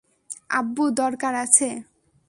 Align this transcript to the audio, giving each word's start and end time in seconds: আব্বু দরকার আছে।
আব্বু 0.49 0.83
দরকার 0.99 1.33
আছে। 1.43 1.67